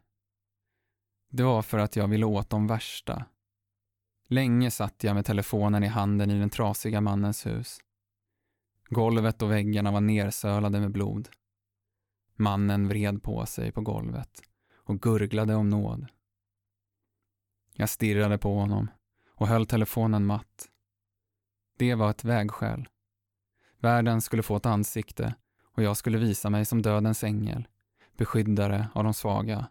Det 1.31 1.43
var 1.43 1.63
för 1.63 1.79
att 1.79 1.97
jag 1.97 2.09
ville 2.09 2.27
åt 2.27 2.51
de 2.51 2.67
värsta. 2.67 3.25
Länge 4.29 4.71
satt 4.71 5.05
jag 5.05 5.15
med 5.15 5.25
telefonen 5.25 5.85
i 5.85 5.87
handen 5.87 6.31
i 6.31 6.39
den 6.39 6.51
trasiga 6.51 7.01
mannens 7.01 7.47
hus. 7.47 7.79
Golvet 8.89 9.43
och 9.43 9.51
väggarna 9.51 9.91
var 9.91 10.01
nersölade 10.01 10.81
med 10.81 10.93
blod. 10.93 11.29
Mannen 12.37 12.89
vred 12.89 13.23
på 13.23 13.47
sig 13.47 13.73
på 13.73 13.81
golvet 13.81 14.43
och 14.75 15.01
gurglade 15.01 15.55
om 15.55 15.69
nåd. 15.69 16.07
Jag 17.75 17.89
stirrade 17.89 18.39
på 18.39 18.55
honom 18.55 18.91
och 19.31 19.49
höll 19.49 19.67
telefonen 19.67 20.27
matt. 20.27 20.69
Det 21.79 21.95
var 21.95 22.11
ett 22.11 22.25
vägskäl. 22.25 22.89
Världen 23.79 24.21
skulle 24.21 24.43
få 24.43 24.57
ett 24.57 24.67
ansikte 24.67 25.35
och 25.79 25.85
jag 25.85 25.97
skulle 25.97 26.19
visa 26.19 26.51
mig 26.51 26.65
som 26.65 26.83
dödens 26.83 27.25
ängel, 27.25 27.69
beskyddare 28.17 28.89
av 28.95 29.05
de 29.05 29.15
svaga. 29.15 29.69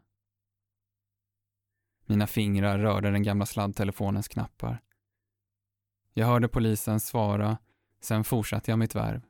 Mina 2.06 2.28
fingrar 2.28 2.80
rörde 2.80 3.12
den 3.12 3.24
gamla 3.24 3.46
sladdtelefonens 3.46 4.28
knappar. 4.28 4.82
Jag 6.14 6.28
hörde 6.28 6.48
polisen 6.48 7.00
svara, 7.00 7.58
sen 8.02 8.24
fortsatte 8.24 8.72
jag 8.72 8.80
mitt 8.80 8.96
värv. 8.96 9.22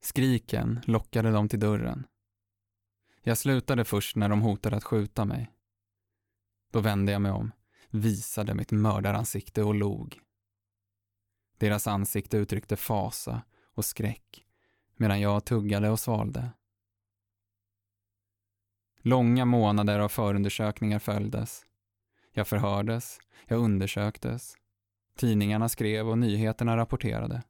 Skriken 0.00 0.80
lockade 0.84 1.30
dem 1.30 1.48
till 1.48 1.60
dörren. 1.60 2.06
Jag 3.22 3.38
slutade 3.38 3.84
först 3.84 4.16
när 4.16 4.28
de 4.28 4.40
hotade 4.40 4.76
att 4.76 4.84
skjuta 4.84 5.24
mig. 5.24 5.52
Då 6.70 6.80
vände 6.80 7.12
jag 7.12 7.22
mig 7.22 7.32
om, 7.32 7.52
visade 7.90 8.54
mitt 8.54 8.72
mördaransikte 8.72 9.62
och 9.62 9.74
log. 9.74 10.20
Deras 11.58 11.86
ansikte 11.86 12.36
uttryckte 12.36 12.76
fasa 12.76 13.42
och 13.74 13.84
skräck 13.84 14.46
medan 15.00 15.20
jag 15.20 15.44
tuggade 15.44 15.90
och 15.90 16.00
svalde. 16.00 16.50
Långa 18.98 19.44
månader 19.44 19.98
av 19.98 20.08
förundersökningar 20.08 20.98
följdes. 20.98 21.66
Jag 22.32 22.48
förhördes, 22.48 23.18
jag 23.46 23.60
undersöktes. 23.60 24.56
Tidningarna 25.16 25.68
skrev 25.68 26.08
och 26.08 26.18
nyheterna 26.18 26.76
rapporterade. 26.76 27.42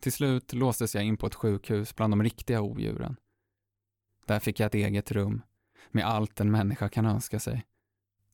Till 0.00 0.12
slut 0.12 0.52
låstes 0.52 0.94
jag 0.94 1.04
in 1.04 1.16
på 1.16 1.26
ett 1.26 1.34
sjukhus 1.34 1.96
bland 1.96 2.12
de 2.12 2.22
riktiga 2.22 2.60
odjuren. 2.60 3.16
Där 4.26 4.40
fick 4.40 4.60
jag 4.60 4.66
ett 4.66 4.74
eget 4.74 5.12
rum 5.12 5.42
med 5.90 6.06
allt 6.06 6.40
en 6.40 6.50
människa 6.50 6.88
kan 6.88 7.06
önska 7.06 7.40
sig, 7.40 7.66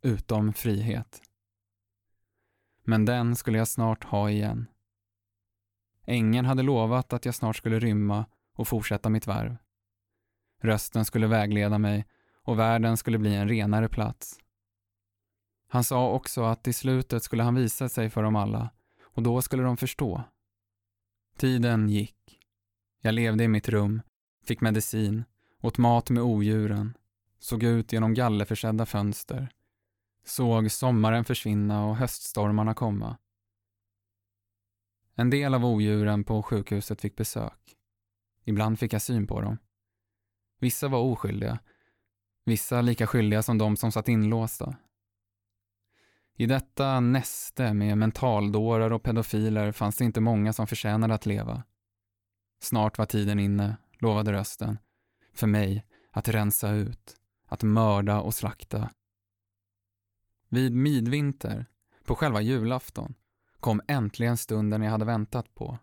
utom 0.02 0.52
frihet. 0.52 1.23
Men 2.85 3.05
den 3.05 3.37
skulle 3.37 3.59
jag 3.59 3.69
snart 3.69 4.05
ha 4.05 4.31
igen. 4.31 4.66
Ängeln 6.07 6.47
hade 6.47 6.63
lovat 6.63 7.13
att 7.13 7.25
jag 7.25 7.35
snart 7.35 7.57
skulle 7.57 7.79
rymma 7.79 8.27
och 8.55 8.69
fortsätta 8.69 9.09
mitt 9.09 9.27
värv. 9.27 9.57
Rösten 10.63 11.05
skulle 11.05 11.27
vägleda 11.27 11.79
mig 11.79 12.07
och 12.43 12.59
världen 12.59 12.97
skulle 12.97 13.19
bli 13.19 13.35
en 13.35 13.49
renare 13.49 13.89
plats. 13.89 14.41
Han 15.69 15.85
sa 15.85 16.11
också 16.11 16.43
att 16.43 16.69
i 16.69 16.73
slutet 16.73 17.23
skulle 17.23 17.43
han 17.43 17.55
visa 17.55 17.89
sig 17.89 18.11
för 18.11 18.23
dem 18.23 18.37
alla 18.37 18.71
och 19.03 19.23
då 19.23 19.43
skulle 19.43 19.63
de 19.63 19.77
förstå. 19.77 20.23
Tiden 21.39 21.89
gick. 21.89 22.39
Jag 23.01 23.15
levde 23.15 23.45
i 23.45 23.49
mitt 23.49 23.69
rum, 23.69 24.03
fick 24.45 24.61
medicin, 24.61 25.25
åt 25.61 25.79
mat 25.79 26.11
med 26.11 26.23
odjuren, 26.23 26.97
såg 27.39 27.63
ut 27.63 27.93
genom 27.93 28.15
gallerförsedda 28.15 28.87
fönster, 28.87 29.49
såg 30.25 30.71
sommaren 30.71 31.25
försvinna 31.25 31.87
och 31.87 31.97
höststormarna 31.97 32.75
komma. 32.75 33.17
En 35.16 35.30
del 35.30 35.54
av 35.54 35.64
odjuren 35.64 36.25
på 36.25 36.42
sjukhuset 36.42 37.00
fick 37.00 37.16
besök. 37.16 37.76
Ibland 38.44 38.78
fick 38.78 38.92
jag 38.92 39.02
syn 39.02 39.26
på 39.26 39.40
dem. 39.40 39.58
Vissa 40.61 40.88
var 40.88 40.99
oskyldiga, 40.99 41.58
vissa 42.44 42.80
lika 42.80 43.06
skyldiga 43.06 43.42
som 43.42 43.58
de 43.58 43.76
som 43.76 43.92
satt 43.92 44.08
inlåsta. 44.08 44.76
I 46.37 46.46
detta 46.46 47.00
näste 47.00 47.75
med 47.75 47.99
mentaldårar 47.99 48.90
och 48.90 49.02
pedofiler 49.02 49.73
fanns 49.73 49.96
det 49.96 50.04
inte 50.04 50.20
många 50.20 50.52
som 50.52 50.66
förtjänade 50.66 51.14
att 51.14 51.26
leva. 51.26 51.62
Snart 52.61 52.99
var 52.99 53.06
tiden 53.06 53.38
inne, 53.40 53.76
lovade 53.99 54.32
rösten, 54.32 54.78
för 55.32 55.46
mig 55.46 55.87
att 56.11 56.28
rensa 56.28 56.70
ut, 56.70 57.16
att 57.46 57.62
mörda 57.62 58.20
och 58.20 58.35
slakta. 58.35 58.90
Vid 60.49 60.73
midvinter, 60.73 61.66
på 62.04 62.14
själva 62.14 62.40
julafton, 62.40 63.14
kom 63.66 63.80
äntligen 63.88 64.37
stunden 64.37 64.82
jag 64.82 64.90
hade 64.90 65.04
väntat 65.04 65.54
på. 65.54 65.78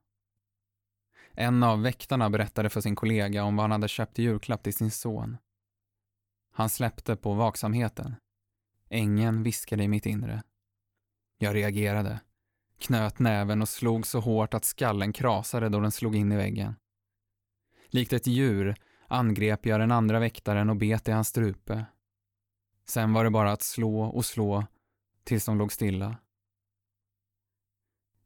En 1.32 1.64
av 1.64 1.82
väktarna 1.82 2.30
berättade 2.30 2.70
för 2.70 2.82
sin 2.82 2.96
kollega 2.96 3.44
om 3.44 3.56
vad 3.56 3.64
han 3.64 3.72
hade 3.72 3.88
köpt 3.88 4.20
i 4.20 4.24
julklapp 4.24 4.64
till 4.64 4.74
sin 4.74 4.92
son. 4.92 5.38
Han 6.52 6.70
släppte 6.70 7.16
på 7.16 7.34
vaksamheten. 7.34 8.16
Ängeln 8.90 9.44
viskade 9.44 9.84
i 9.84 9.88
mitt 9.88 10.06
inre. 10.06 10.44
Jag 11.38 11.56
reagerade, 11.56 12.20
knöt 12.80 13.20
näven 13.20 13.62
och 13.62 13.70
slog 13.70 14.08
så 14.08 14.20
hårt 14.20 14.54
att 14.54 14.66
skallen 14.66 15.14
krasade 15.14 15.70
då 15.70 15.80
den 15.80 15.92
slog 15.92 16.16
in 16.16 16.32
i 16.32 16.36
väggen. 16.36 16.76
Likt 17.88 18.14
ett 18.14 18.28
djur 18.28 18.76
angrep 19.08 19.66
jag 19.66 19.80
den 19.80 19.92
andra 19.92 20.20
väktaren 20.20 20.70
och 20.70 20.78
bet 20.78 21.08
i 21.08 21.12
hans 21.12 21.28
strupe. 21.28 21.86
Sen 22.86 23.14
var 23.14 23.24
det 23.24 23.30
bara 23.30 23.52
att 23.52 23.62
slå 23.62 24.04
och 24.04 24.26
slå 24.26 24.66
tills 25.24 25.46
de 25.46 25.58
låg 25.58 25.72
stilla. 25.72 26.18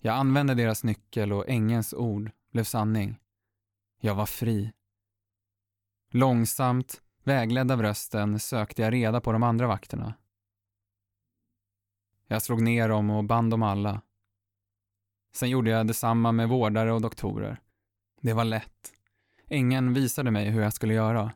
Jag 0.08 0.16
använde 0.16 0.56
deras 0.56 0.84
nyckel 0.84 1.34
och 1.34 1.50
ängens 1.50 1.94
ord 1.94 2.32
blev 2.52 2.64
sanning. 2.64 3.20
Jag 4.00 4.16
var 4.16 4.26
fri. 4.26 4.74
Långsamt, 6.12 7.02
vägledd 7.24 7.72
av 7.72 7.82
rösten, 7.82 8.40
sökte 8.40 8.82
jag 8.82 8.94
reda 8.94 9.22
på 9.22 9.32
de 9.32 9.44
andra 9.44 9.68
vakterna. 9.68 10.14
Jag 12.28 12.42
slog 12.42 12.62
ner 12.62 12.90
dem 12.90 13.10
och 13.10 13.24
band 13.24 13.52
dem 13.52 13.64
alla. 13.64 14.02
Sen 15.34 15.50
gjorde 15.50 15.70
jag 15.70 15.88
detsamma 15.88 16.32
med 16.32 16.50
vårdare 16.50 16.94
och 16.94 17.02
doktorer. 17.02 17.62
Det 18.22 18.34
var 18.34 18.46
lätt. 18.46 18.94
Ingen 19.50 19.94
visade 19.94 20.32
mig 20.32 20.50
hur 20.50 20.62
jag 20.62 20.74
skulle 20.74 20.94
göra. 20.94 21.34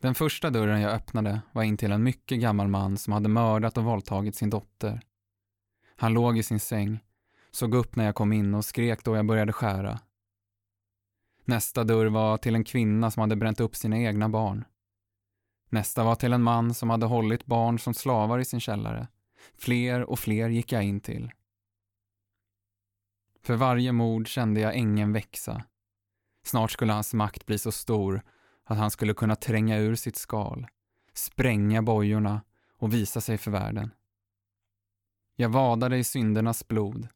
Den 0.00 0.14
första 0.14 0.50
dörren 0.50 0.80
jag 0.80 0.92
öppnade 0.92 1.40
var 1.52 1.62
in 1.62 1.76
till 1.76 1.92
en 1.92 2.02
mycket 2.02 2.40
gammal 2.40 2.68
man 2.68 2.96
som 2.96 3.12
hade 3.12 3.28
mördat 3.28 3.76
och 3.78 3.84
våldtagit 3.84 4.36
sin 4.36 4.50
dotter. 4.50 5.00
Han 5.96 6.14
låg 6.14 6.38
i 6.38 6.42
sin 6.42 6.60
säng, 6.60 7.04
såg 7.50 7.74
upp 7.74 7.96
när 7.96 8.04
jag 8.04 8.14
kom 8.14 8.32
in 8.32 8.54
och 8.54 8.64
skrek 8.64 9.04
då 9.04 9.16
jag 9.16 9.26
började 9.26 9.52
skära. 9.52 10.00
Nästa 11.44 11.84
dörr 11.84 12.06
var 12.06 12.36
till 12.36 12.54
en 12.54 12.64
kvinna 12.64 13.10
som 13.10 13.20
hade 13.20 13.36
bränt 13.36 13.60
upp 13.60 13.76
sina 13.76 13.98
egna 13.98 14.28
barn. 14.28 14.64
Nästa 15.68 16.04
var 16.04 16.14
till 16.14 16.32
en 16.32 16.42
man 16.42 16.74
som 16.74 16.90
hade 16.90 17.06
hållit 17.06 17.46
barn 17.46 17.78
som 17.78 17.94
slavar 17.94 18.38
i 18.38 18.44
sin 18.44 18.60
källare. 18.60 19.08
Fler 19.54 20.02
och 20.02 20.18
fler 20.18 20.48
gick 20.48 20.72
jag 20.72 20.84
in 20.84 21.00
till. 21.00 21.30
För 23.42 23.56
varje 23.56 23.92
mord 23.92 24.28
kände 24.28 24.60
jag 24.60 24.76
ängen 24.76 25.12
växa. 25.12 25.64
Snart 26.44 26.70
skulle 26.70 26.92
hans 26.92 27.14
makt 27.14 27.46
bli 27.46 27.58
så 27.58 27.72
stor 27.72 28.22
att 28.64 28.78
han 28.78 28.90
skulle 28.90 29.14
kunna 29.14 29.36
tränga 29.36 29.78
ur 29.78 29.94
sitt 29.94 30.16
skal, 30.16 30.66
spränga 31.14 31.82
bojorna 31.82 32.42
och 32.78 32.94
visa 32.94 33.20
sig 33.20 33.38
för 33.38 33.50
världen. 33.50 33.90
Jag 35.36 35.48
vadade 35.48 35.96
i 35.96 36.04
syndernas 36.04 36.68
blod, 36.68 37.08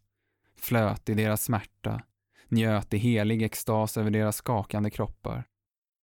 flöt 0.57 1.09
i 1.09 1.15
deras 1.15 1.45
smärta, 1.45 2.03
njöt 2.49 2.95
i 2.95 2.99
helig 2.99 3.43
extas 3.43 3.97
över 3.97 4.11
deras 4.11 4.37
skakande 4.37 4.91
kroppar. 4.91 5.45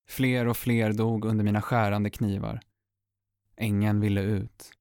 Fler 0.07 0.47
och 0.47 0.57
fler 0.57 0.93
dog 0.93 1.25
under 1.25 1.43
mina 1.43 1.61
skärande 1.61 2.09
knivar. 2.09 2.61
Ängen 3.57 3.99
ville 3.99 4.21
ut. 4.21 4.71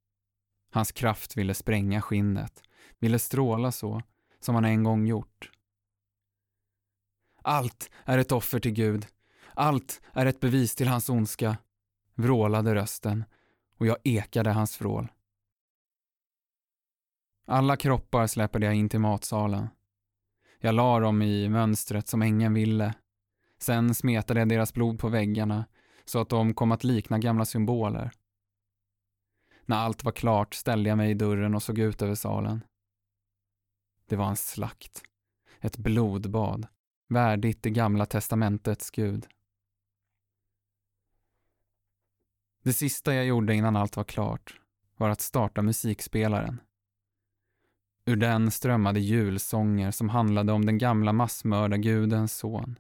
Hans 0.71 0.93
kraft 0.93 1.37
ville 1.37 1.55
spränga 1.55 2.03
skinnet, 2.03 2.63
ville 2.99 3.19
stråla 3.19 3.73
så 3.73 4.03
som 4.41 4.55
han 4.55 4.65
en 4.65 4.83
gång 4.83 5.07
gjort. 5.07 5.51
Allt 7.43 7.91
är 8.05 8.19
ett 8.19 8.33
offer 8.33 8.61
till 8.61 8.73
Gud. 8.73 9.07
Allt 9.55 10.01
är 10.13 10.27
ett 10.27 10.41
bevis 10.41 10.75
till 10.75 10.89
hans 10.89 11.09
ondska, 11.09 11.57
vrålade 12.15 12.75
rösten 12.75 13.25
och 13.79 13.87
jag 13.87 13.97
ekade 14.05 14.51
hans 14.51 14.81
vrål. 14.81 15.09
Alla 17.49 17.77
kroppar 17.77 18.27
släpade 18.27 18.67
jag 18.67 18.75
in 18.75 18.89
till 18.89 19.01
matsalen. 19.01 19.69
Jag 20.61 20.75
la 20.75 21.01
dem 21.01 21.23
i 21.23 21.49
mönstret 21.49 22.09
som 22.09 22.23
ängen 22.23 22.55
ville. 22.55 22.95
Sen 23.59 23.95
smetade 23.95 24.41
jag 24.41 24.49
deras 24.49 24.75
blod 24.75 24.99
på 24.99 25.09
väggarna 25.09 25.65
så 26.05 26.21
att 26.21 26.29
de 26.29 26.55
kom 26.55 26.73
att 26.73 26.85
likna 26.85 27.19
gamla 27.19 27.45
symboler. 27.45 28.11
När 29.65 29.77
allt 29.77 30.05
var 30.05 30.13
klart 30.13 30.55
ställde 30.55 30.89
jag 30.89 30.99
mig 30.99 31.11
i 31.11 31.15
dörren 31.15 31.55
och 31.55 31.63
såg 31.63 31.79
ut 31.79 32.03
över 32.03 32.15
salen. 32.15 32.61
Det 34.07 34.17
var 34.17 34.29
en 34.29 34.37
slakt. 34.37 35.03
Ett 35.61 35.77
blodbad. 35.77 36.67
Värdigt 37.09 37.63
det 37.63 37.71
gamla 37.71 38.07
testamentets 38.07 38.91
gud. 38.91 39.27
Det 42.63 42.73
sista 42.73 43.15
jag 43.15 43.25
gjorde 43.25 43.55
innan 43.55 43.77
allt 43.77 43.97
var 43.97 44.05
klart 44.05 44.61
var 44.97 45.11
att 45.11 45.21
starta 45.21 45.63
musikspelaren. 45.63 46.61
Ur 48.09 48.17
den 48.17 48.51
strömmade 48.51 49.01
julsånger 49.01 49.91
som 49.91 50.09
handlade 50.09 50.53
om 50.53 50.67
den 50.67 50.79
gamla 50.79 51.13
massmördargudens 51.13 52.37
son. 52.37 52.79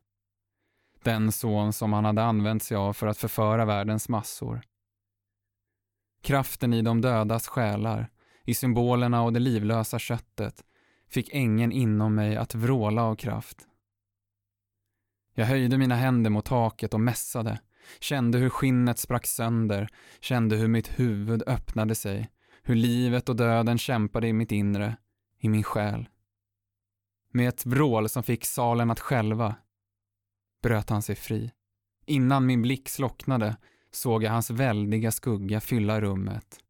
Den 1.03 1.33
son 1.33 1.73
som 1.73 1.93
han 1.93 2.05
hade 2.05 2.23
använt 2.23 2.63
sig 2.63 2.77
av 2.77 2.93
för 2.93 3.07
att 3.07 3.19
förföra 3.19 3.65
världens 3.65 4.09
massor. 4.09 4.61
Kraften 6.23 6.75
i 6.75 6.83
de 6.83 7.01
dödas 7.01 7.49
själar, 7.49 8.11
i 8.45 8.55
symbolerna 8.55 9.23
och 9.23 9.33
det 9.33 9.41
livlösa 9.41 9.99
köttet 9.99 10.65
fick 11.09 11.29
ängen 11.33 11.73
inom 11.73 12.15
mig 12.15 12.37
att 12.37 12.55
vråla 12.55 13.03
av 13.03 13.15
kraft. 13.15 13.67
Jag 15.35 15.47
höjde 15.47 15.79
mina 15.79 15.95
händer 15.95 16.31
mot 16.31 16.45
taket 16.45 16.95
och 16.95 17.01
mässade, 17.01 17.61
kände 18.01 18.39
hur 18.39 18.51
skinnet 18.51 18.99
sprack 18.99 19.27
sönder, 19.27 19.89
kände 20.21 20.57
hur 20.57 20.69
mitt 20.69 21.01
huvud 21.01 21.43
öppnade 21.47 21.95
sig, 21.95 22.31
hur 22.63 22.75
livet 22.75 23.29
och 23.29 23.37
döden 23.37 23.79
kämpade 23.79 24.29
i 24.29 24.33
mitt 24.33 24.53
inre, 24.53 24.97
i 25.39 25.49
min 25.49 25.63
själ. 25.63 26.09
Med 27.31 27.49
ett 27.49 27.67
vrål 27.67 28.09
som 28.09 28.23
fick 28.23 28.45
salen 28.45 28.91
att 28.91 29.01
skälva 29.01 29.57
bröt 30.63 30.91
han 30.91 31.03
sig 31.03 31.15
fri. 31.15 31.53
Innan 32.07 32.47
min 32.47 32.63
blick 32.63 32.89
slocknade 32.89 33.57
såg 33.91 34.23
jag 34.23 34.31
hans 34.31 34.51
väldiga 34.51 35.13
skugga 35.13 35.61
fylla 35.61 36.01
rummet. 36.01 36.61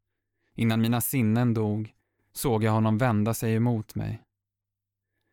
Innan 0.53 0.81
mina 0.81 1.01
sinnen 1.01 1.53
dog 1.53 1.93
såg 2.33 2.63
jag 2.63 2.71
honom 2.71 2.97
vända 2.97 3.33
sig 3.33 3.53
emot 3.55 3.95
mig. 3.95 4.23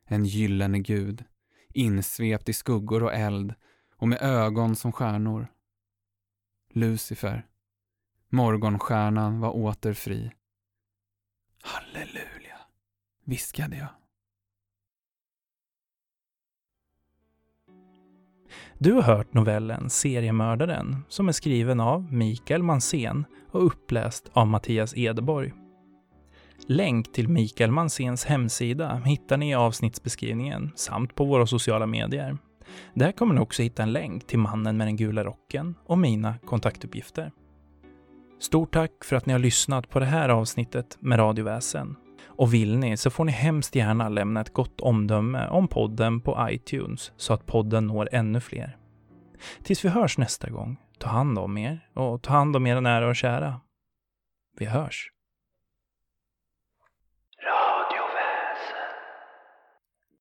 En 0.06 0.24
gyllene 0.24 0.78
gud, 0.78 1.24
insvept 1.68 2.48
i 2.48 2.52
skuggor 2.52 3.02
och 3.02 3.14
eld 3.14 3.54
och 3.96 4.08
med 4.08 4.22
ögon 4.22 4.76
som 4.76 4.92
stjärnor. 4.92 5.46
Lucifer, 6.70 7.46
morgonstjärnan 8.28 9.40
var 9.40 9.56
åter 9.56 9.92
fri. 9.92 10.32
Halleluja, 11.62 12.23
viskade 13.24 13.76
jag. 13.76 13.88
Du 18.78 18.92
har 18.92 19.02
hört 19.02 19.34
novellen 19.34 19.90
Seriemördaren 19.90 21.04
som 21.08 21.28
är 21.28 21.32
skriven 21.32 21.80
av 21.80 22.12
Mikael 22.12 22.62
Mansén 22.62 23.24
och 23.50 23.66
uppläst 23.66 24.30
av 24.32 24.46
Mattias 24.46 24.96
Edeborg. 24.96 25.52
Länk 26.66 27.12
till 27.12 27.28
Mikael 27.28 27.70
Manséns 27.70 28.24
hemsida 28.24 29.02
hittar 29.04 29.36
ni 29.36 29.50
i 29.50 29.54
avsnittsbeskrivningen 29.54 30.72
samt 30.76 31.14
på 31.14 31.24
våra 31.24 31.46
sociala 31.46 31.86
medier. 31.86 32.38
Där 32.94 33.12
kommer 33.12 33.34
ni 33.34 33.40
också 33.40 33.62
hitta 33.62 33.82
en 33.82 33.92
länk 33.92 34.26
till 34.26 34.38
mannen 34.38 34.76
med 34.76 34.86
den 34.86 34.96
gula 34.96 35.24
rocken 35.24 35.74
och 35.84 35.98
mina 35.98 36.34
kontaktuppgifter. 36.44 37.32
Stort 38.40 38.72
tack 38.72 39.04
för 39.04 39.16
att 39.16 39.26
ni 39.26 39.32
har 39.32 39.40
lyssnat 39.40 39.90
på 39.90 39.98
det 39.98 40.06
här 40.06 40.28
avsnittet 40.28 40.96
med 41.00 41.18
Radioväsen. 41.18 41.96
Och 42.26 42.54
vill 42.54 42.78
ni 42.78 42.96
så 42.96 43.10
får 43.10 43.24
ni 43.24 43.32
hemskt 43.32 43.74
gärna 43.74 44.08
lämna 44.08 44.40
ett 44.40 44.52
gott 44.52 44.80
omdöme 44.80 45.48
om 45.48 45.68
podden 45.68 46.20
på 46.20 46.46
iTunes 46.50 47.12
så 47.16 47.34
att 47.34 47.46
podden 47.46 47.86
når 47.86 48.08
ännu 48.12 48.40
fler. 48.40 48.76
Tills 49.62 49.84
vi 49.84 49.88
hörs 49.88 50.18
nästa 50.18 50.50
gång, 50.50 50.76
ta 50.98 51.08
hand 51.08 51.38
om 51.38 51.58
er 51.58 51.88
och 51.94 52.22
ta 52.22 52.32
hand 52.32 52.56
om 52.56 52.66
era 52.66 52.80
nära 52.80 53.08
och 53.08 53.16
kära. 53.16 53.60
Vi 54.58 54.66
hörs. 54.66 55.13